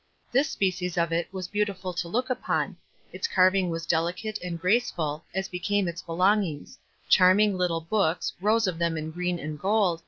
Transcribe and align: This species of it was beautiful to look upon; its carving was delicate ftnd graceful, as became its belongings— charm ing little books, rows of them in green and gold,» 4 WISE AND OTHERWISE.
This 0.31 0.49
species 0.49 0.97
of 0.97 1.11
it 1.13 1.31
was 1.31 1.47
beautiful 1.47 1.93
to 1.93 2.07
look 2.07 2.31
upon; 2.31 2.75
its 3.13 3.27
carving 3.27 3.69
was 3.69 3.85
delicate 3.85 4.39
ftnd 4.43 4.59
graceful, 4.59 5.23
as 5.35 5.47
became 5.47 5.87
its 5.87 6.01
belongings— 6.01 6.79
charm 7.07 7.39
ing 7.39 7.55
little 7.55 7.81
books, 7.81 8.33
rows 8.41 8.65
of 8.65 8.79
them 8.79 8.97
in 8.97 9.11
green 9.11 9.37
and 9.37 9.59
gold,» 9.59 9.59
4 9.61 9.69
WISE 9.69 9.69
AND 9.69 9.69
OTHERWISE. 9.69 9.99